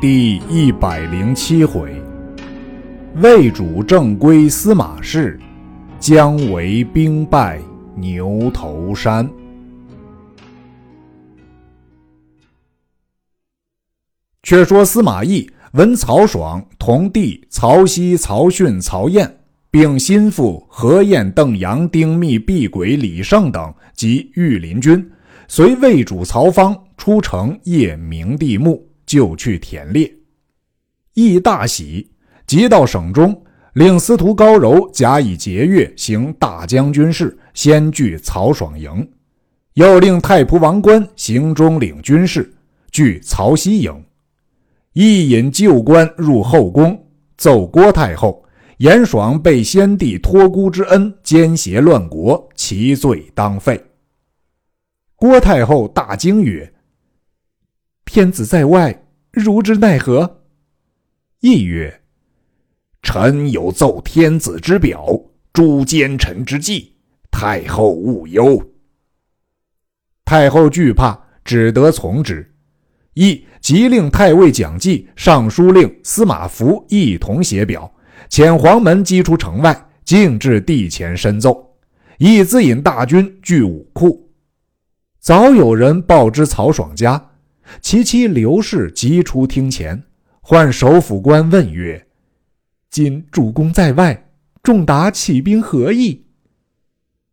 [0.00, 1.94] 第一百零七回，
[3.16, 5.38] 魏主正归司马氏，
[5.98, 7.60] 姜维兵败
[7.96, 9.30] 牛头山。
[14.42, 19.30] 却说司马懿闻曹爽同弟曹丕、曹训、曹燕，
[19.70, 25.10] 并心腹何晏、邓阳、丁密、毕轨、李胜等及御林军，
[25.46, 28.89] 随魏主曹芳出城谒明帝墓。
[29.10, 30.08] 就去田猎，
[31.14, 32.08] 义大喜，
[32.46, 33.42] 即到省中，
[33.72, 39.04] 令司徒高柔假以节钺行大将军事，先据曹爽营；
[39.74, 42.54] 又令太仆王冠行中领军事，
[42.92, 44.04] 据曹溪营。
[44.92, 47.04] 亦引旧官入后宫，
[47.36, 48.44] 奏郭太后，
[48.76, 53.84] 严爽被先帝托孤之恩，奸邪乱国，其罪当废。
[55.16, 56.72] 郭太后大惊曰。
[58.12, 60.40] 天子在外，如之奈何？
[61.38, 62.00] 亦曰
[63.02, 65.06] ：“臣有奏天子之表，
[65.52, 66.96] 诛奸臣之计，
[67.30, 68.60] 太后勿忧。”
[70.26, 72.52] 太后惧怕，只得从之。
[73.14, 77.94] 亦即令太尉蒋济、尚书令司马孚一同写表，
[78.28, 81.76] 遣黄门击出城外，径至地前申奏。
[82.18, 84.32] 亦自引大军据武库。
[85.20, 87.29] 早有人报知曹爽家。
[87.80, 90.02] 其妻刘氏急出厅前，
[90.40, 92.06] 唤首府官问曰
[92.90, 94.30] ：“今主公在外，
[94.62, 96.26] 众达起兵何意？”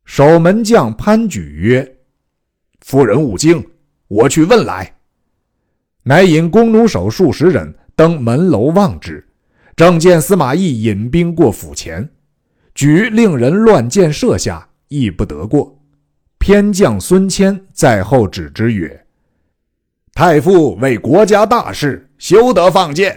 [0.05, 1.97] 守门将潘举曰
[2.81, 3.65] ：“夫人勿惊，
[4.07, 4.95] 我去问来。”
[6.03, 9.27] 乃引弓弩手数十人登门楼望之，
[9.75, 12.09] 正见司马懿引兵过府前，
[12.73, 15.77] 举令人乱箭射下，亦不得过。
[16.39, 19.06] 偏将孙谦在后指之曰：
[20.17, 23.15] 太傅为国家大事，休得放箭。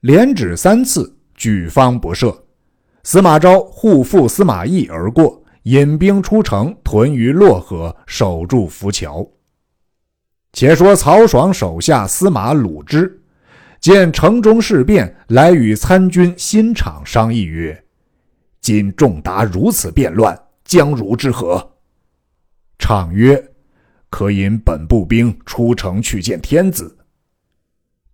[0.00, 2.36] 连指三次，举方不射。
[3.04, 9.24] 司马昭护父司马懿而过，引兵出城，屯于洛河，守住浮桥。
[10.54, 13.22] 且说曹爽手下司马鲁之
[13.78, 17.84] 见城中事变，来与参军辛敞商议曰
[18.60, 21.74] ：“今众达如此变乱，将如之何？”
[22.76, 23.52] 敞曰。
[24.08, 26.96] 可引本部兵出城去见天子。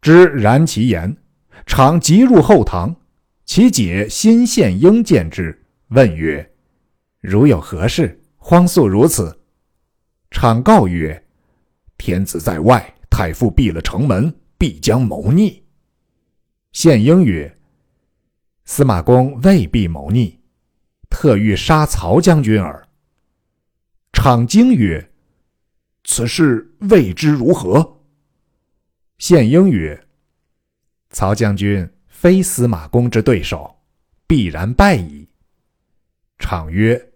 [0.01, 1.17] 知然其言，
[1.65, 2.97] 常急入后堂。
[3.45, 6.53] 其姐辛献英见之，问曰
[7.21, 9.41] ：“如有何事，慌速如此。”
[10.31, 11.25] 常告曰
[11.99, 15.63] ：“天子在外，太傅闭了城门，必将谋逆。”
[16.73, 17.59] 献英曰
[18.65, 20.41] ：“司马公未必谋逆，
[21.11, 22.89] 特欲杀曹将军耳。”
[24.15, 25.12] 常惊曰。
[26.05, 28.01] 此事未知如何？
[29.19, 30.07] 献英曰
[31.11, 33.77] ：“曹将军非司马公之对手，
[34.27, 35.29] 必然败矣。”
[36.39, 37.13] 昶曰：“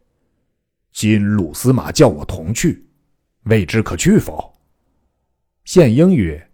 [0.93, 2.87] 今鲁司马叫我同去，
[3.43, 4.55] 未知可去否？”
[5.65, 6.49] 献英曰：“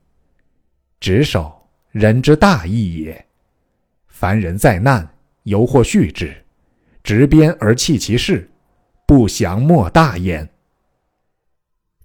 [0.99, 3.27] 执守，人之大义也。
[4.07, 6.29] 凡人在难，犹或恤之；
[7.03, 8.51] 执鞭而弃其事，
[9.07, 10.49] 不降莫大焉。”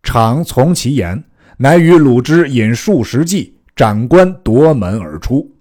[0.07, 1.21] 常从其言，
[1.57, 5.53] 乃与鲁之引数十骑斩关夺门而出。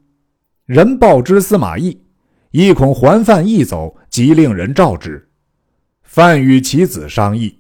[0.67, 2.01] 人报之司马懿，
[2.53, 5.29] 亦恐还犯易走，即令人召之。
[6.05, 7.59] 范与其子商议，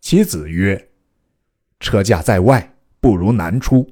[0.00, 0.90] 其子曰
[1.80, 3.84] ：“车驾在外，不如南出。”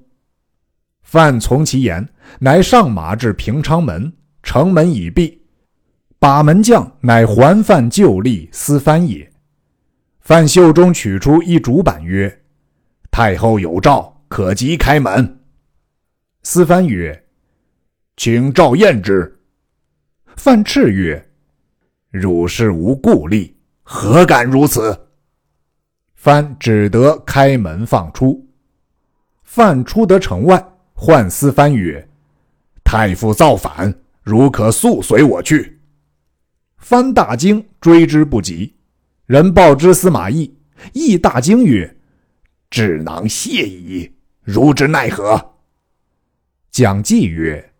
[1.03, 2.09] 范从其言，
[2.39, 4.13] 乃上马至平昌门，
[4.45, 5.43] 城门已闭，
[6.21, 9.29] 把门将乃还犯旧吏司藩也。
[10.27, 12.43] 范袖中取出一竹板，曰
[13.13, 15.39] ：“太后有诏，可即开门。”
[16.43, 17.27] 司藩曰
[18.19, 19.39] ：“请赵验之。”
[20.37, 21.31] 范斥曰
[22.11, 23.53] ：“汝是无故吏，
[23.85, 25.07] 何敢如此？”
[26.17, 28.45] 范只得开门放出。
[29.45, 30.61] 范出得城外，
[30.93, 32.05] 唤司藩曰
[32.83, 35.81] ：“太傅造反，汝可速随我去。”
[36.79, 38.75] 范大惊，追之不及。
[39.27, 40.57] 人报之司马懿，
[40.93, 41.97] 懿大惊曰
[42.71, 45.55] ：“智囊谢矣，如之奈何？”
[46.71, 47.73] 蒋济曰：“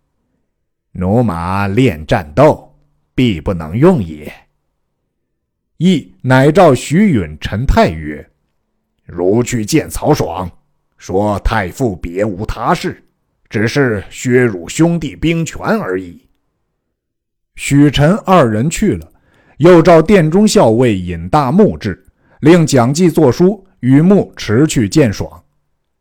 [0.93, 2.77] 驽马练战斗，
[3.15, 4.33] 必不能用也。”
[5.79, 8.29] 懿乃召徐允、陈泰曰
[9.07, 10.51] ：“如去见曹爽，
[10.99, 13.05] 说太傅别无他事，
[13.49, 16.27] 只是削辱兄弟兵权而已。”
[17.55, 19.13] 许陈二人去了。
[19.59, 22.05] 又召殿中校尉尹大木至，
[22.41, 25.43] 令蒋济作书与穆持去见爽。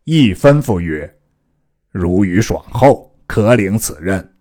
[0.04, 1.12] 亦吩咐曰
[1.90, 4.34] ：“如与爽后，可领此任。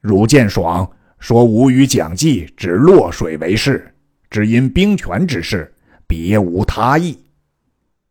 [0.00, 3.94] 汝见爽，说吾与蒋济只落水为事，
[4.30, 5.72] 只因兵权之事，
[6.06, 7.18] 别无他意。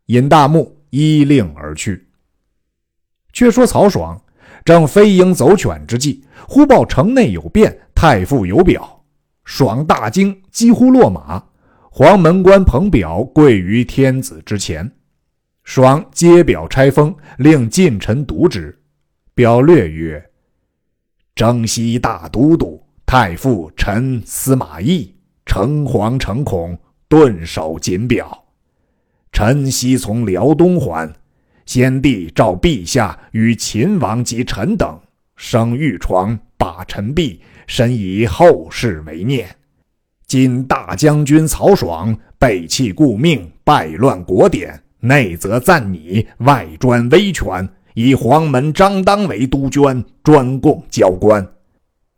[0.06, 2.08] 尹大木依令而去。
[3.34, 4.22] 却说曹爽
[4.64, 9.01] 正飞鹰走犬之际，忽报城内有变，太傅有表。
[9.44, 11.44] 爽大惊，几乎落马。
[11.90, 14.90] 黄门官彭表跪于天子之前，
[15.64, 18.82] 爽揭表拆封，令近臣读之。
[19.34, 20.24] 表略曰
[21.36, 25.14] ：“征西大都督太傅臣司马懿
[25.46, 26.80] 诚惶诚恐，
[27.10, 28.46] 顿首谨表。
[29.32, 31.14] 臣昔从辽东还，
[31.66, 35.00] 先帝召陛下与秦王及臣等
[35.36, 37.42] 生玉床，把臣璧，
[37.72, 39.48] 深以后世为念。
[40.28, 51.46] 今大将军曹爽背弃故命，败乱国典，内则赞你，外专威权。”以黄门张当为督捐，专供交官，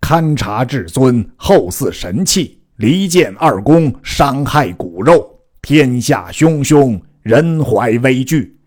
[0.01, 8.57] 勘察至尊，后祀神器，离间二公，伤害骨肉，天下汹汹，人怀危惧。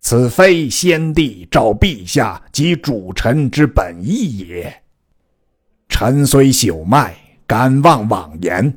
[0.00, 4.81] 此非先帝召陛下及主臣之本意也。
[6.04, 7.14] 臣虽朽迈，
[7.46, 8.76] 敢忘妄言。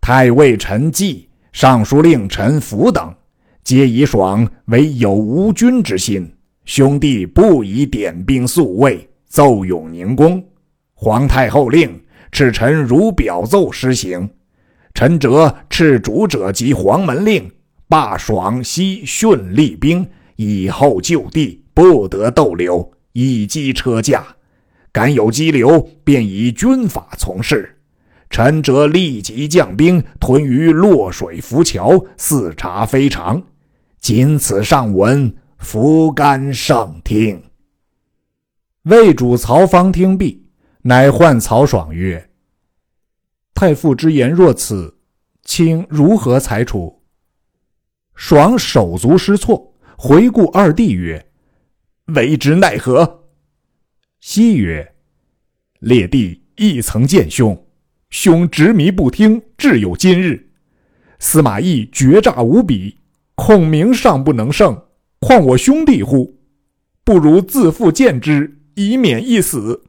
[0.00, 3.14] 太尉陈济、尚书令陈福等，
[3.62, 6.32] 皆以爽为有无君之心。
[6.64, 10.42] 兄弟不以点兵宿卫，奏勇宁公。
[10.94, 14.26] 皇太后令斥臣如表奏施行。
[14.94, 17.50] 臣折斥主者及黄门令，
[17.86, 24.26] 罢爽悉训厉兵，以后就地，不得逗留，以击车驾。
[24.96, 27.76] 敢有激流，便以军法从事。
[28.30, 33.42] 臣则立即将兵屯于洛水浮桥，似察非常。
[34.00, 35.36] 仅此上文。
[35.58, 37.42] 福甘上听。
[38.84, 40.46] 魏主曹方听毕，
[40.80, 42.30] 乃唤曹爽曰
[43.52, 44.96] ：“太傅之言若此，
[45.44, 47.02] 卿如何裁处？”
[48.16, 51.26] 爽手足失措，回顾二弟曰
[52.14, 53.24] ：“为之奈何？”
[54.28, 54.92] 西曰
[55.78, 57.64] ：“列弟亦曾见兄，
[58.10, 60.48] 兄执迷不听，至有今日。
[61.20, 62.98] 司马懿绝诈无比，
[63.36, 64.82] 孔明尚不能胜。”
[65.20, 66.40] 况我兄弟乎？
[67.04, 69.84] 不如自负见之，以免一死。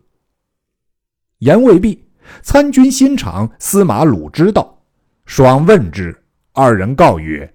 [1.40, 2.06] 言未毕，
[2.44, 4.84] 参军新长司马鲁知道，
[5.26, 6.16] 爽问之，
[6.52, 7.52] 二人告曰：“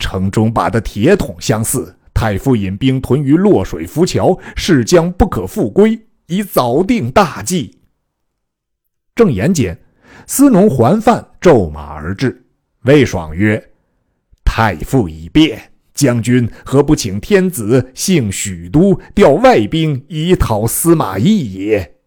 [0.00, 7.78] 城中把的铁桶相似，太傅引兵屯于洛水浮桥，是将不可复归，以早定大计。”
[9.14, 9.80] 正言间，
[10.26, 12.44] 司农桓范骤马而至，
[12.82, 13.70] 魏爽曰
[14.44, 21.98] ：“太傅已变。”将军何不请天子幸许都，调外兵以讨司马懿也？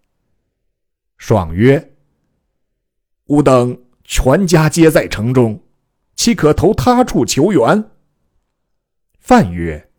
[1.17, 1.93] 爽曰
[3.27, 5.63] ：“吾等全家皆在城中，
[6.17, 7.85] 岂可投他处求援？”
[9.19, 9.89] 范曰：“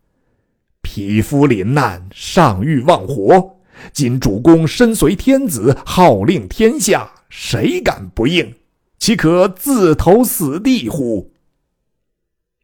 [0.83, 3.57] 匹夫临难，尚欲忘活。
[3.91, 8.53] 今主公身随天子，号令天下，谁敢不应？
[8.99, 11.33] 岂可自投死地乎？”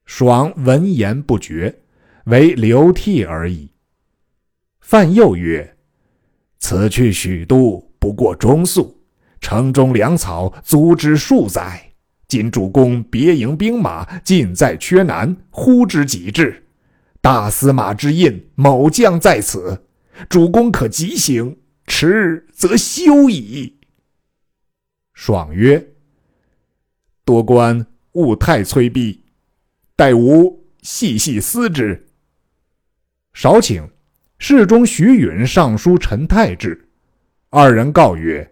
[0.05, 1.79] 爽闻言不决，
[2.25, 3.71] 唯流涕而已。
[4.79, 5.75] 范又曰
[6.59, 9.01] ：“此去许都不过中宿，
[9.41, 11.81] 城中粮草足之数载。
[12.27, 16.63] 今主公别营兵马，尽在缺南，呼之即至。
[17.21, 19.85] 大司马之印，某将在此，
[20.29, 23.77] 主公可急行，迟则休矣。”
[25.13, 25.91] 爽曰
[27.25, 29.25] ：“多官勿太催逼。”
[29.97, 32.07] 待吾细细思之。
[33.33, 33.85] 少请
[34.37, 36.89] 侍中徐允上书陈太至，
[37.49, 38.49] 二人告曰：“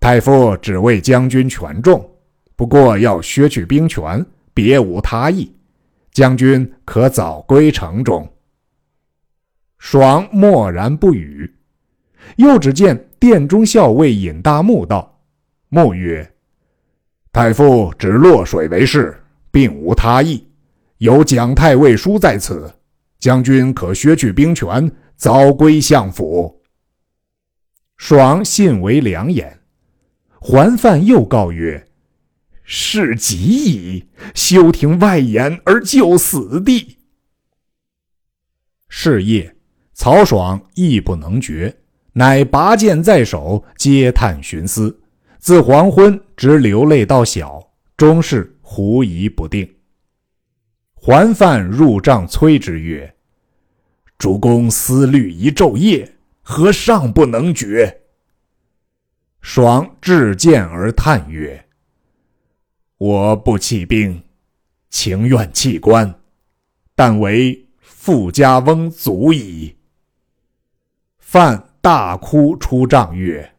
[0.00, 2.18] 太傅只为将军权重，
[2.56, 5.54] 不过要削去兵权，别无他意。
[6.12, 8.28] 将军可早归城中。”
[9.78, 11.52] 爽默然不语。
[12.36, 15.22] 又只见殿中校尉尹大木道
[15.68, 16.32] ：“木曰：
[17.32, 19.16] 太傅只落水为事。”
[19.52, 20.46] 并无他意，
[20.98, 22.72] 有蒋太尉书在此，
[23.18, 26.62] 将军可削去兵权，早归相府。
[27.96, 29.58] 爽信为良言，
[30.38, 31.84] 桓范又告曰
[32.72, 36.98] ：“事急矣，休听外言而就死地。”
[38.88, 39.56] 是夜，
[39.92, 41.76] 曹爽亦不能决，
[42.12, 45.00] 乃拔剑在手，嗟叹寻思，
[45.40, 48.56] 自黄昏直流泪到晓，终是。
[48.62, 49.68] 狐疑不定。
[50.94, 53.12] 还范入帐催之曰
[54.16, 58.02] ：“主公思虑一昼夜，何尚不能决？”
[59.42, 61.66] 爽至剑而叹曰
[63.00, 64.22] ：“我不弃兵，
[64.90, 66.20] 情愿弃官，
[66.94, 69.74] 但为富家翁足矣。”
[71.18, 73.54] 范大哭出帐曰：“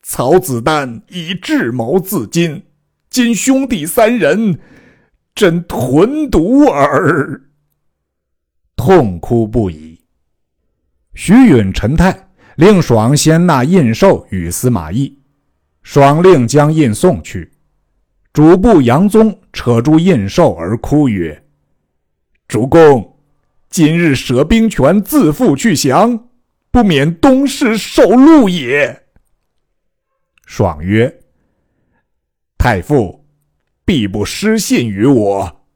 [0.00, 2.62] 曹子丹以智谋自尽，
[3.10, 4.60] 今兄弟三人，
[5.34, 7.50] 真屯毒耳。”
[8.76, 10.04] 痛哭不已。
[11.14, 15.18] 徐允、陈泰令爽先纳印绶与司马懿，
[15.82, 17.50] 爽令将印送去。
[18.38, 21.42] 主簿杨宗扯住印绶而哭曰
[22.46, 23.18] ：“主公。”
[23.68, 26.28] 今日舍兵权，自负去降，
[26.70, 29.06] 不免东市受戮也。
[30.46, 31.12] 爽曰
[32.56, 33.26] ：“太傅
[33.84, 35.66] 必不失信于我。”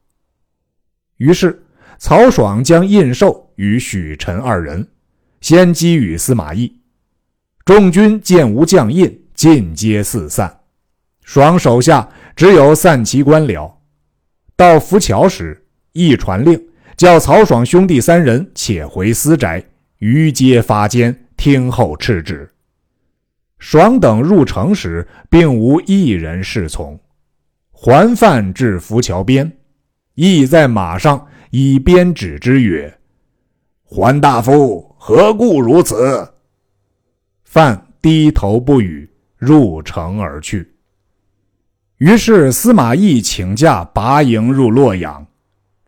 [1.19, 1.67] 于是
[1.99, 4.87] 曹爽将印绶与许臣二人，
[5.41, 6.73] 先击与司马懿。
[7.65, 10.62] 众军见无将印，尽皆四散。
[11.23, 13.73] 爽手下只有散骑官僚。
[14.57, 16.69] 到浮桥时，一传令。
[16.95, 19.65] 叫曹爽兄弟三人且回私宅，
[19.99, 22.49] 余皆发监听候敕旨。
[23.59, 27.01] 爽等入城时，并无一人侍从。
[27.71, 29.51] 还范至浮桥边，
[30.15, 32.97] 亦在马上以鞭指之曰
[33.83, 36.33] ：“还大夫何故如此？”
[37.43, 40.72] 范低头不语，入城而去。
[42.03, 45.25] 于是司马懿请假拔营入洛阳。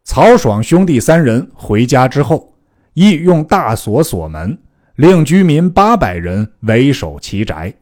[0.05, 2.57] 曹爽兄弟三人回家之后，
[2.93, 4.57] 亦用大锁锁门，
[4.95, 7.75] 令居民八百人为守其宅。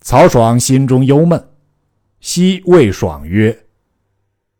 [0.00, 1.44] 曹爽心中忧闷，
[2.20, 3.64] 昔谓爽曰：“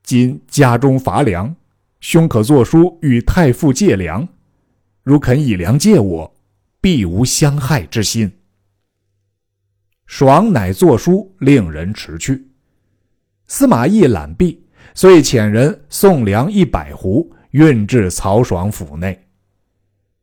[0.02, 1.54] 今家中乏粮，
[2.00, 4.26] 兄可作书与太傅借粮，
[5.04, 6.34] 如肯以粮借我，
[6.80, 8.32] 必无相害之心。”
[10.06, 12.48] 爽乃作书，令人持去。
[13.46, 14.64] 司马懿览毕。
[14.96, 19.26] 遂遣人送粮一百斛，运至曹爽府内。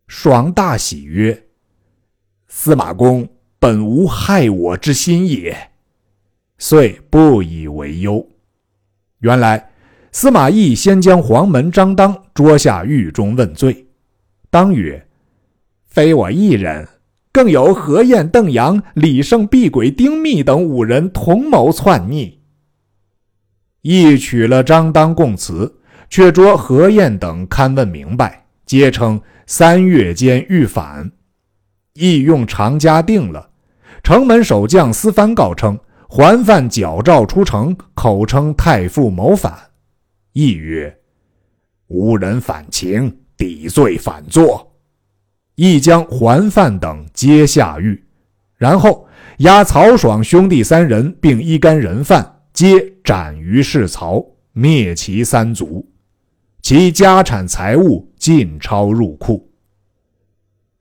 [0.07, 1.47] 爽大喜曰
[2.47, 3.27] ：“司马公
[3.59, 5.71] 本无害我之心也。”
[6.57, 8.25] 遂不以为忧。
[9.19, 9.71] 原来
[10.13, 13.87] 司马懿先将黄门张当捉下狱中问罪。
[14.49, 15.05] 当曰
[15.85, 16.87] ：“非我一人，
[17.33, 22.39] 更有何晏、邓阳、李胜、毕轨、丁密等五人同谋篡逆。”
[23.81, 31.11] 亦取了张当供词，却捉何晏等勘问明白，皆称三月间欲反。
[31.93, 33.50] 亦用常家定了。
[34.03, 39.53] 城门守将司蕃告称，还犯矫诏出城，口称太傅谋反。
[40.33, 40.97] 亦曰
[41.88, 44.71] ：“无人反情，抵罪反坐。”
[45.55, 48.03] 亦将还犯等皆下狱，
[48.57, 49.07] 然后
[49.39, 52.39] 押曹爽兄弟三人，并一干人犯。
[52.53, 55.88] 皆斩于市曹，灭其三族，
[56.62, 59.50] 其家产财物尽抄入库。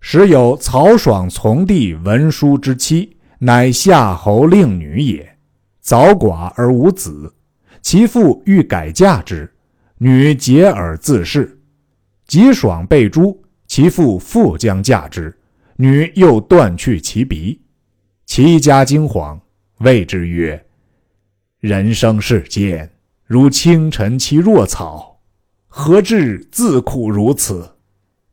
[0.01, 5.37] 时有曹爽从弟文书之妻，乃夏侯令女也，
[5.81, 7.35] 早寡而无子，
[7.83, 9.53] 其父欲改嫁之，
[9.99, 11.57] 女结耳自恃。
[12.27, 13.37] 及爽被诛，
[13.67, 15.37] 其父复将嫁之，
[15.77, 17.61] 女又断去其鼻，
[18.25, 19.39] 其家惊惶，
[19.79, 20.65] 谓之曰。
[21.61, 22.91] 人生世间，
[23.27, 25.21] 如清晨其若草，
[25.69, 27.77] 何至自苦如此？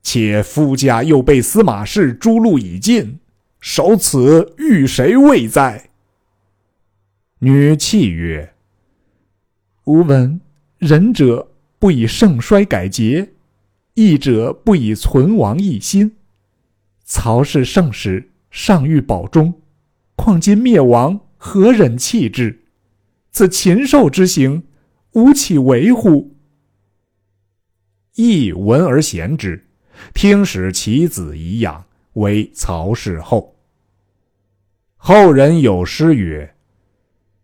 [0.01, 3.19] 且夫家又被司马氏诛戮已尽，
[3.59, 5.89] 守此欲谁未哉？
[7.39, 8.53] 女泣曰
[9.83, 10.39] ：“吾闻
[10.77, 13.33] 仁者不以盛衰改节，
[13.95, 16.15] 义者不以存亡易心。
[17.03, 19.53] 曹氏盛时尚欲保中，
[20.15, 22.61] 况今灭亡，何忍弃之？”
[23.37, 24.63] 此禽兽之行，
[25.11, 26.35] 吾岂为乎？
[28.15, 29.63] 亦闻而贤之，
[30.11, 33.55] 听使其子以养，为曹氏后。
[34.95, 36.55] 后人有诗曰：“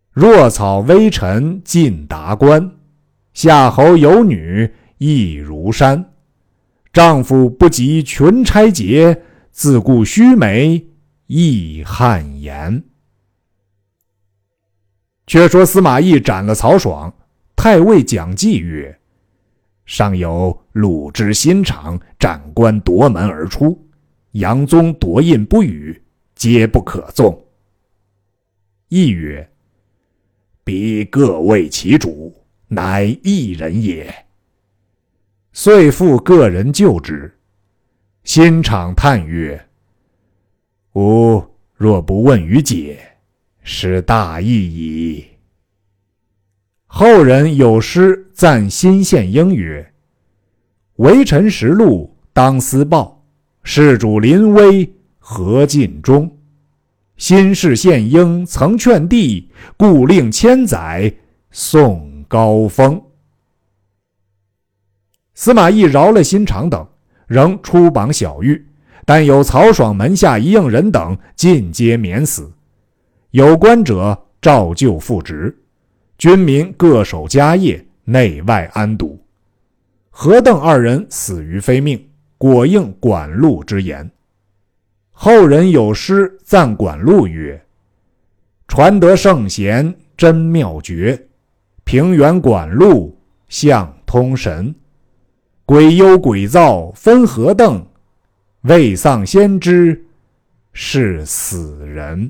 [0.09, 2.71] 若草微尘尽达官，
[3.35, 6.13] 夏侯有女亦如山。
[6.91, 9.21] 丈夫不及群钗节，
[9.51, 10.87] 自顾须眉
[11.27, 12.83] 亦汗颜。”
[15.33, 17.11] 却说司马懿斩了曹爽，
[17.55, 18.95] 太尉蒋济曰
[19.83, 23.83] ：“尚有鲁之心肠，斩官夺门而出，
[24.33, 25.99] 杨宗夺印不语，
[26.35, 27.35] 皆不可纵。”
[28.89, 29.49] 懿曰
[30.63, 32.31] ：“彼各为其主，
[32.67, 34.13] 乃一人也。”
[35.51, 37.35] 遂复个人就之。
[38.23, 39.59] 心怅叹曰
[40.93, 42.99] ：“吾若不问于解，
[43.63, 45.25] 是大义矣。”
[46.85, 49.93] 后人有诗赞新献英曰
[50.97, 53.25] ：“为臣实禄当思报，
[53.63, 56.37] 事主临危何尽忠。
[57.17, 61.11] 新氏献英曾劝帝，故令千载
[61.49, 63.01] 送高峰。”
[65.33, 66.87] 司马懿饶了新长等，
[67.25, 68.63] 仍出榜小狱，
[69.03, 72.51] 但有曹爽门下一应人等尽皆免死，
[73.33, 75.55] 有关者照旧复职。
[76.19, 79.19] 军民各守家业，内外安堵。
[80.11, 84.07] 何邓二人死于非命，果应管路之言。
[85.09, 87.59] 后人有诗赞管路曰
[88.69, 91.19] ：“传得圣贤真妙绝，
[91.83, 93.17] 平原管路
[93.49, 94.75] 相通神。
[95.65, 97.83] 鬼忧鬼造分何邓，
[98.61, 100.05] 未丧先知
[100.71, 102.29] 是死人。”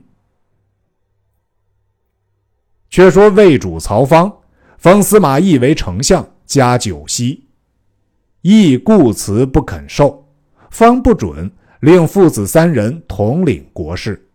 [2.94, 4.32] 却说魏主曹芳
[4.78, 7.44] 封司马懿为丞相，加九锡。
[8.42, 10.24] 懿故辞不肯受，
[10.70, 14.30] 方不准，令父子三人统领国事。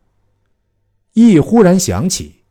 [1.12, 2.42] 懿忽然想起，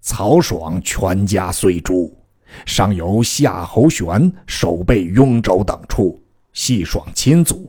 [0.00, 2.16] 曹爽全家虽诛，
[2.64, 7.68] 尚有夏侯玄守备雍州等处，系爽亲族。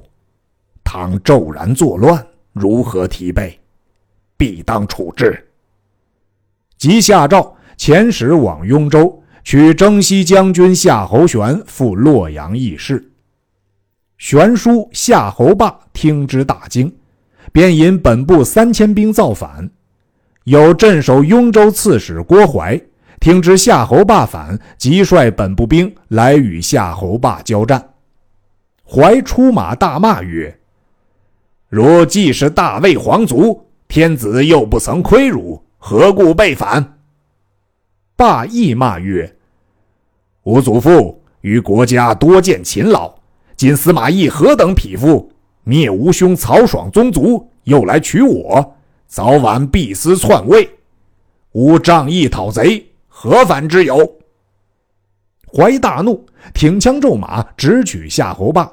[0.83, 3.59] 倘骤然作乱，如何提备？
[4.37, 5.49] 必当处置。
[6.83, 13.09] 即下诏遣使往雍州，取征西将军夏侯玄赴洛阳议事。
[14.17, 16.93] 玄书夏侯霸听之大惊，
[17.53, 19.69] 便引本部三千兵造反。
[20.43, 22.77] 有镇守雍州刺史郭淮
[23.21, 27.91] 听知夏侯霸反，即率本部兵来与夏侯霸交战。
[28.85, 30.59] 怀出马大骂曰
[31.71, 36.97] ：“如既是大魏皇族，天子又不曾亏辱。”何故被反？
[38.15, 39.35] 霸亦骂曰
[40.43, 43.13] ：“吾祖父于国家多见勤劳，
[43.57, 45.29] 今司马懿何等匹夫，
[45.65, 48.75] 灭吾兄曹爽宗族，又来取我，
[49.07, 50.69] 早晚必思篡位。
[51.51, 54.09] 吾仗义讨贼，何反之有？”
[55.51, 58.71] 怀大怒，挺枪骤马，直取夏侯霸。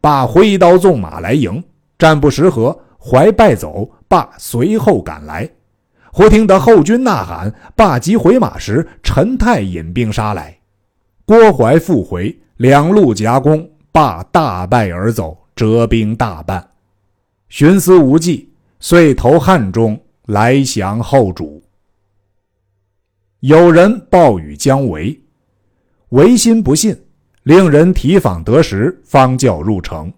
[0.00, 1.60] 霸挥刀纵马来迎，
[1.98, 5.50] 战不十合，怀败走，霸随后赶来。
[6.14, 10.58] 忽听得后军呐喊，霸急回马时，陈泰引兵杀来，
[11.24, 16.68] 郭淮复回，两路夹攻，霸大败而走，折兵大半。
[17.48, 21.62] 寻思无计，遂投汉中来降后主。
[23.40, 25.18] 有人报与姜维，
[26.10, 26.94] 维心不信，
[27.44, 30.12] 令人提访得实，方教入城。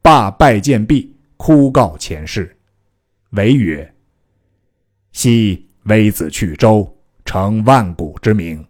[0.00, 2.56] 霸拜见毕，哭告前事。
[3.32, 3.94] 维曰。
[5.12, 6.88] 昔微子去周，
[7.24, 8.64] 成万古之名，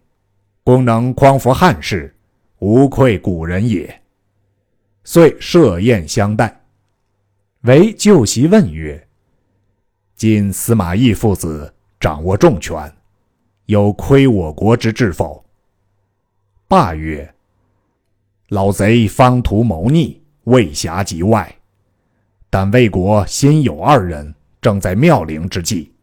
[0.63, 2.15] 功能匡扶汉室，
[2.59, 4.01] 无愧古人也。
[5.03, 6.61] 遂设宴相待。
[7.61, 9.07] 为就席问曰
[10.15, 12.91] ：“今司马懿父子掌握重权，
[13.67, 15.43] 有亏我国之志否？”
[16.67, 17.31] 霸曰
[18.49, 21.55] ：“老贼方图谋逆，未暇及外。
[22.49, 25.93] 但魏国心有二人，正在妙龄之际。”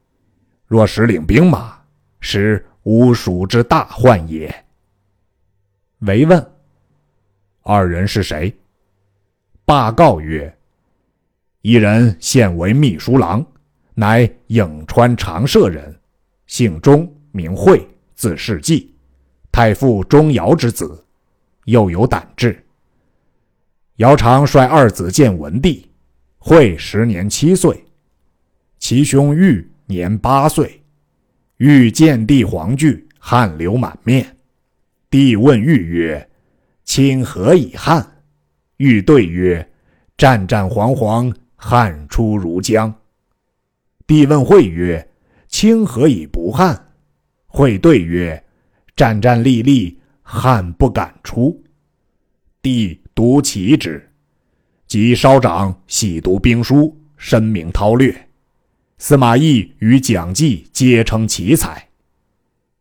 [0.68, 1.78] 若使领兵马，
[2.20, 4.54] 实吾蜀之大患也。
[6.00, 6.52] 唯问：
[7.62, 8.54] 二人是谁？
[9.64, 10.54] 罢告曰：
[11.62, 13.44] 一人现为秘书郎，
[13.94, 15.98] 乃颍川长社人，
[16.46, 18.94] 姓钟，名惠，字世纪，
[19.50, 21.02] 太傅钟繇之子，
[21.64, 22.62] 又有胆志。
[23.96, 25.90] 繇常率二子见文帝，
[26.36, 27.86] 惠时年七岁，
[28.78, 29.67] 其兄玉。
[29.88, 30.82] 年八岁，
[31.56, 34.36] 欲见帝黄惧，汗流满面。
[35.08, 36.28] 帝问玉曰
[36.84, 38.06] ：“卿何以汗？”
[38.76, 39.66] 玉对曰
[40.18, 42.92] ：“战战惶惶，汗出如浆。”
[44.06, 45.10] 帝问惠曰
[45.48, 46.92] ：“卿何以不汗？”
[47.48, 48.44] 惠对曰
[48.94, 51.64] ：“战战栗栗，汗不敢出。”
[52.60, 54.06] 帝独其之，
[54.86, 58.27] 即稍长喜读兵书，深明韬略。
[59.00, 61.86] 司马懿与蒋济皆称奇才，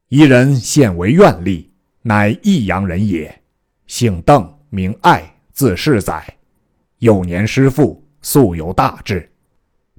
[0.09, 1.67] 一人现为院吏，
[2.01, 3.43] 乃益阳人也，
[3.85, 6.25] 姓邓，名艾，字世载。
[6.97, 9.29] 幼年失父，素有大志，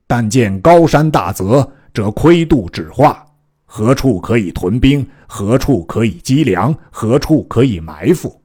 [0.08, 3.24] 但见高山大泽，则窥度指画，
[3.64, 5.08] 何处可以屯兵？
[5.28, 6.76] 何处可以积粮？
[6.90, 8.42] 何处可以埋伏？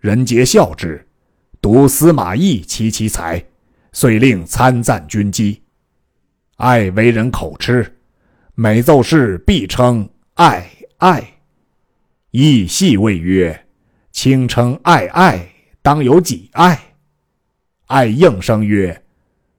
[0.00, 1.02] 人皆笑之。
[1.62, 3.42] 独司马懿其其才，
[3.92, 5.62] 遂令参赞军机。
[6.56, 7.98] 爱为人口吃，
[8.54, 10.66] 每奏事必称爱
[10.96, 11.34] 爱。
[12.30, 13.66] 亦系谓曰
[14.10, 15.46] ：“轻称爱爱，
[15.82, 16.94] 当有几爱？”
[17.88, 19.04] 爱应声曰：“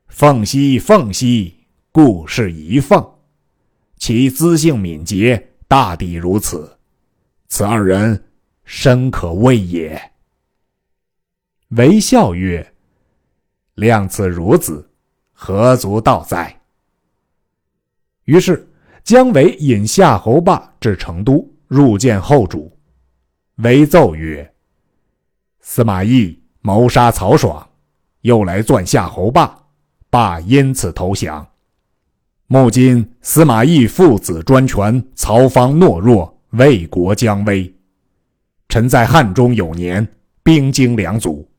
[0.09, 1.53] 凤兮凤兮，
[1.91, 3.03] 故是一凤。”
[3.97, 6.77] 其资性敏捷，大抵如此。
[7.47, 8.25] 此二人，
[8.63, 10.11] 深可畏也。
[11.69, 12.73] 韦笑曰
[13.75, 14.89] ：“量此孺子，
[15.31, 16.56] 何足道哉？”
[18.27, 18.67] 于是
[19.05, 22.69] 姜维引夏侯霸至成都，入见后主。
[23.59, 24.53] 韦奏曰
[25.61, 27.65] ：“司马懿谋杀曹爽，
[28.21, 29.57] 又来钻夏侯霸，
[30.09, 31.47] 霸因此投降。”
[32.47, 37.73] 目今司马懿父子专权，曹方懦弱，魏国将危。
[38.67, 40.05] 臣在汉中有年，
[40.43, 41.49] 兵精粮足，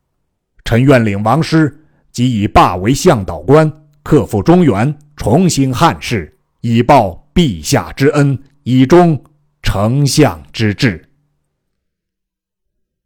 [0.65, 6.38] 臣愿领王师，即以霸为向导官，克复中原，重兴汉室，
[6.69, 9.25] 以报陛下之恩，以忠
[9.63, 11.09] 丞相之志。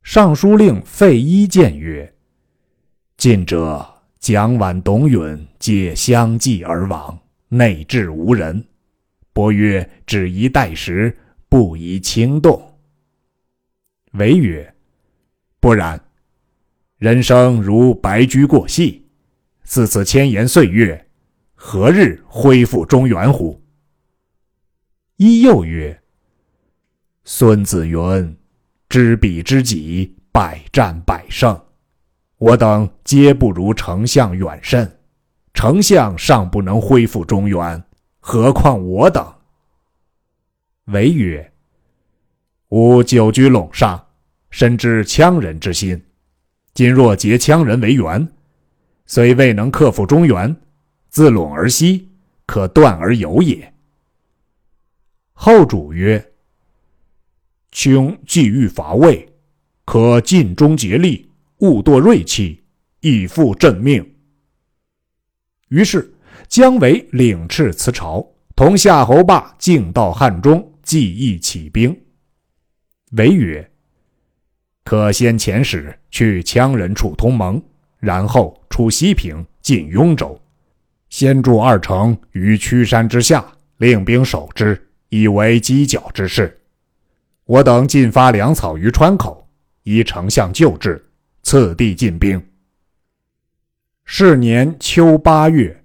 [0.02, 2.12] 尚书令费祎谏曰
[3.16, 7.16] ：“近者蒋琬、董允皆相继而亡。”
[7.50, 8.66] 内治无人，
[9.32, 11.16] 伯曰：“只宜待时，
[11.48, 12.80] 不宜轻动。”
[14.14, 14.74] 唯曰
[15.60, 16.02] ：“不然，
[16.98, 19.06] 人生如白驹过隙，
[19.62, 21.06] 自此千年岁月，
[21.64, 23.62] 何日恢复中原乎？”
[25.16, 26.02] 一又曰
[27.22, 28.36] ：“孙子云
[28.90, 31.58] ：‘知彼知己，百战百胜。’
[32.36, 34.98] 我等皆不如丞相远甚。”
[35.54, 37.84] 丞相尚不能恢复中原，
[38.18, 39.24] 何况我等？
[40.86, 41.52] 唯曰
[42.70, 44.04] ：“吾久居陇上，
[44.50, 46.02] 深知羌人之心。
[46.74, 48.28] 今若结羌人为援，
[49.06, 50.56] 虽未能克服中原，
[51.12, 52.08] 自陇而西，
[52.46, 53.74] 可断而有也。”
[55.34, 56.32] 后主曰
[57.70, 59.30] ：“卿既欲伐魏，
[59.84, 62.62] 可尽忠竭力，勿堕锐气，
[63.00, 64.14] 以复朕命。”
[65.68, 66.14] 于是，
[66.48, 71.94] 姜维领敕辞朝，同夏侯霸径到汉中，计议起兵。
[73.12, 73.70] 维曰
[74.82, 77.62] ：“可先遣使去羌人处通盟，
[77.98, 80.40] 然后出西平，进雍州，
[81.12, 83.44] 先筑二城于曲山之下，
[83.76, 86.58] 令兵守之，以为犄角之势。
[87.44, 89.46] 我等进发粮草于川口，
[89.82, 91.04] 依丞相旧制，
[91.42, 92.42] 次第进兵。”
[94.06, 95.78] 是年秋八月，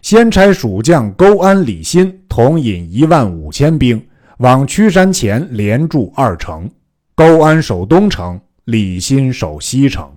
[0.00, 4.00] 先差蜀将勾安、李欣同引一万五千兵
[4.38, 6.70] 往曲山前连筑二城，
[7.16, 10.08] 勾安守东城，李欣守西城。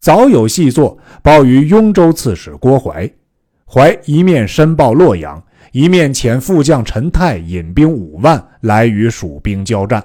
[0.00, 3.10] 早有细作报于雍州刺史郭淮，
[3.74, 10.04] 怀一面申报洛阳，一面遣副将陈泰引兵五万来与蜀兵交战。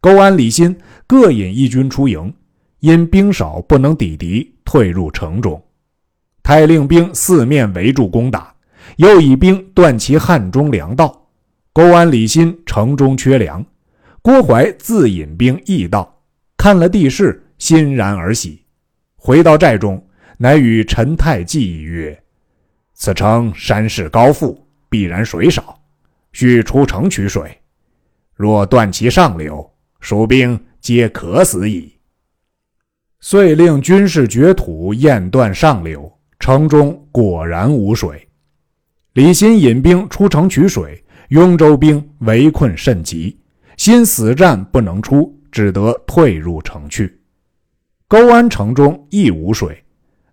[0.00, 2.34] 勾安、李欣各引一军出营。
[2.80, 5.62] 因兵少不能抵敌，退入城中。
[6.42, 8.52] 太令兵四面围住攻打，
[8.96, 11.26] 又以兵断其汉中粮道。
[11.72, 13.64] 勾安、李欣城中缺粮，
[14.20, 16.20] 郭淮自引兵驿道，
[16.58, 18.62] 看了地势，欣然而喜。
[19.16, 20.06] 回到寨中，
[20.36, 22.22] 乃与陈泰计议曰
[22.94, 25.78] ：“此城山势高阜，必然水少，
[26.32, 27.54] 需出城取水。
[28.34, 29.68] 若断其上流，
[30.00, 31.92] 蜀兵皆渴死矣。”
[33.20, 38.28] 遂令军士掘土堰断上流，城中果然无水。
[39.14, 43.38] 李欣引兵出城取水，雍州兵围困甚急，
[43.76, 47.20] 心死战不能出，只得退入城去。
[48.08, 49.83] 勾安城中亦无水，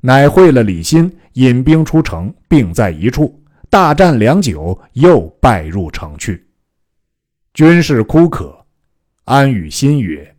[0.01, 6.47] 乃会了李新，引兵出城，并在一处大战良久，又败入城去。
[7.53, 8.65] 军士枯渴，
[9.25, 10.35] 安与新曰：“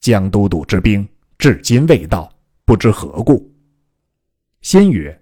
[0.00, 1.06] 江都督之兵。”
[1.38, 2.32] 至今未到，
[2.64, 3.52] 不知何故。
[4.60, 5.20] 先曰：“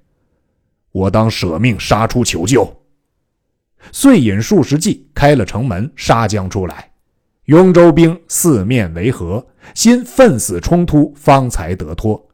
[0.92, 2.70] 我当舍命杀出求救。”
[3.90, 6.92] 遂引数十骑开了城门，杀将出来。
[7.46, 12.30] 雍州兵四面围合，新奋死冲突，方才得脱，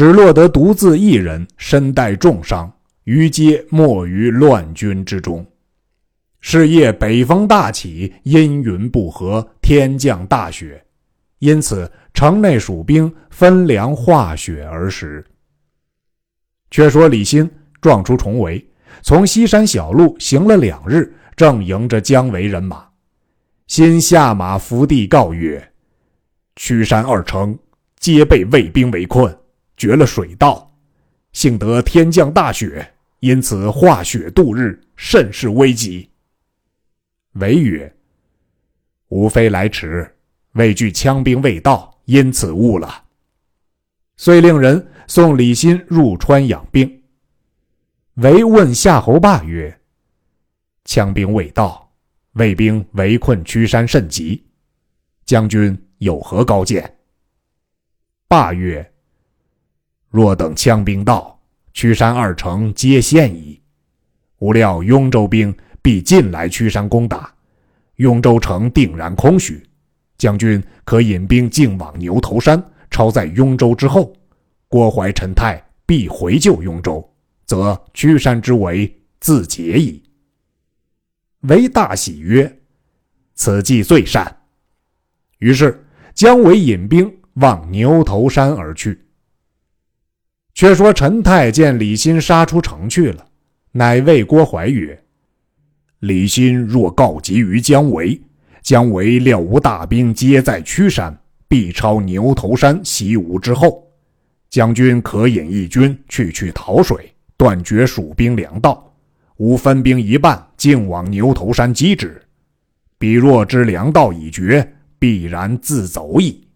[0.00, 2.72] 只落得独自一人，身带重伤，
[3.04, 5.46] 于皆没于乱军之中。
[6.40, 10.82] 是夜北风大起，阴云不和，天降大雪，
[11.40, 11.92] 因此。
[12.14, 15.22] 城内蜀兵分粮化雪而食。
[16.70, 17.48] 却说李欣
[17.82, 18.66] 撞出重围，
[19.02, 22.86] 从西山小路行了两日，正迎着姜维人马。
[23.66, 25.62] 新下马伏地告曰
[26.56, 27.58] ：“曲山二城
[27.98, 29.36] 皆被魏兵围困，
[29.80, 30.70] 绝了水道。
[31.32, 36.10] 幸得天降大雪，因此化雪度日，甚是危急。
[37.34, 37.96] 韦曰
[39.08, 40.14] ：“吾非来迟，
[40.52, 43.04] 畏惧羌兵未到，因此误了。”
[44.18, 47.02] 遂令人送李欣入川养病。
[48.16, 49.80] 韦问夏侯霸曰
[50.84, 51.90] ：“羌兵未到，
[52.32, 54.44] 魏兵围困屈山甚急，
[55.24, 56.98] 将军有何高见？”
[58.28, 58.92] 霸曰
[60.10, 61.40] ：“若等羌兵到，
[61.72, 63.60] 屈山二城皆陷矣。
[64.40, 67.32] 吾料雍州兵。”必进来曲山攻打，
[67.96, 69.66] 雍州城定然空虚。
[70.18, 74.12] 将军可引兵径往牛头山，抄在雍州之后。
[74.68, 77.02] 郭淮、陈泰必回救雍州，
[77.46, 80.02] 则屈山之围自解矣。
[81.44, 82.60] 韦大喜曰
[83.34, 84.42] ：“此计最善。”
[85.40, 89.02] 于是姜维引兵往牛头山而去。
[90.54, 93.26] 却说陈泰见李欣杀出城去了，
[93.72, 95.02] 乃谓郭淮曰：
[96.00, 98.20] 李欣若告急于姜维，
[98.62, 103.86] 姜维料无大兵皆在曲山，必抄牛头山袭吴之后。
[104.50, 108.92] 将军可引一军去去讨水，断绝蜀兵粮道。
[109.36, 112.20] 吾分兵一半，径往牛头山击之。
[112.98, 116.46] 彼若知粮道已绝，必然自走矣。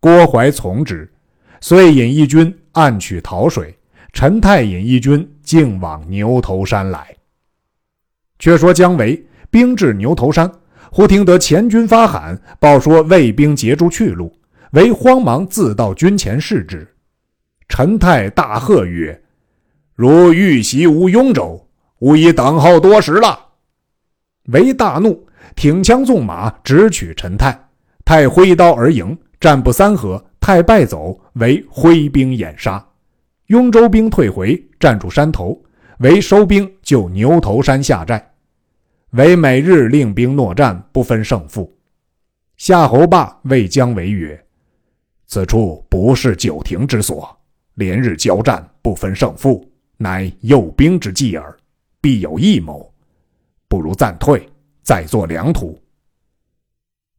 [0.00, 1.11] 郭淮从之，
[1.62, 3.74] 遂引一军暗去讨水。
[4.12, 7.16] 陈泰引一军径往牛头山来。
[8.38, 10.50] 却说姜维兵至牛头山，
[10.90, 14.30] 忽听得前军发喊，报说魏兵截住去路。
[14.72, 16.86] 为慌忙自到军前视之。
[17.68, 19.22] 陈泰大喝曰
[19.94, 21.64] ：“如欲袭吴雍州，
[22.00, 23.38] 吾已等候多时了。”
[24.52, 27.56] 为大怒，挺枪纵马，直取陈泰。
[28.04, 32.84] 泰挥刀而迎，战不三合，太败走，为挥兵掩杀。
[33.46, 35.56] 雍州兵退回，占住山头，
[36.00, 38.34] 为收兵就牛头山下寨。
[39.10, 41.72] 为每日令兵搦战，不分胜负。
[42.56, 44.44] 夏侯霸谓姜维曰
[45.28, 47.38] ：“此处不是久亭之所，
[47.74, 49.64] 连日交战，不分胜负，
[49.96, 51.56] 乃诱兵之计耳，
[52.00, 52.92] 必有异谋。
[53.68, 54.44] 不如暂退，
[54.82, 55.80] 再作良图。”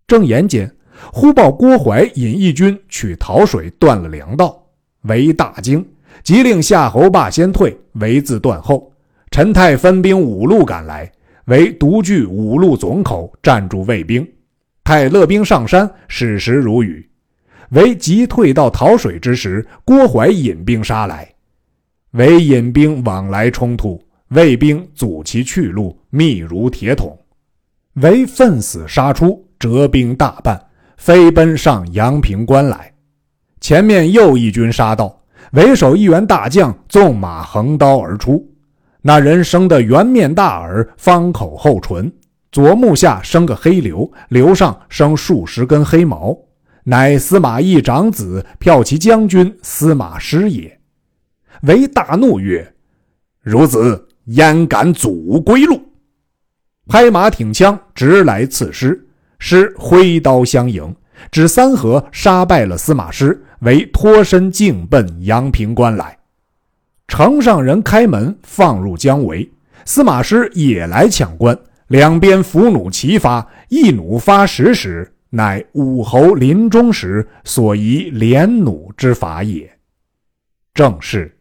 [0.05, 0.69] 正言间，
[1.11, 4.61] 忽报郭淮引义军去洮水，断了粮道。
[5.03, 5.85] 为大惊，
[6.23, 8.91] 即令夏侯霸先退，为自断后。
[9.31, 11.11] 陈泰分兵五路赶来。
[11.45, 14.25] 为独据五路总口，站住魏兵。
[14.85, 17.05] 太勒兵上山，矢石如雨。
[17.71, 21.27] 为急退到洮水之时，郭淮引兵杀来。
[22.11, 27.17] 为引兵往来冲突，魏兵阻其去路，密如铁桶。
[27.95, 30.63] 为奋死杀出，折兵大半，
[31.05, 32.89] 飞奔上阳平关来。
[33.59, 38.49] 前面又一军杀到，为首一员大将纵马横刀而出。
[39.01, 42.09] 那人生的圆面大耳，方口厚唇，
[42.53, 46.33] 左目下生个黑瘤，瘤上生数十根黑毛，
[46.85, 50.79] 乃司马懿长子骠骑将军司马师也。
[51.63, 52.73] 为大怒曰
[53.43, 55.81] ：“孺子焉敢阻吾归路！”
[56.87, 59.05] 拍马挺枪，直来刺师。
[59.45, 60.95] 师挥刀相迎，
[61.29, 66.17] 指三合杀败了司马师，为脱身径奔阳平关来。
[67.09, 69.51] 城上人开门放入姜维，
[69.83, 79.69] 司马师也来抢关，两边伏弩齐发，一弩发十矢，乃武侯临终时所遗连弩之法也。
[80.73, 81.37] 正是，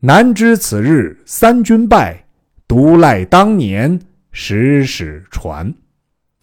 [0.00, 2.24] 难知此日三军败，
[2.66, 3.96] 独赖当年
[4.32, 5.72] 十矢传。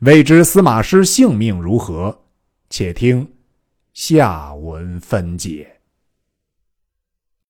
[0.02, 2.18] 未知司马师性命如何？
[2.70, 3.34] 且听
[3.94, 5.79] 下文分解。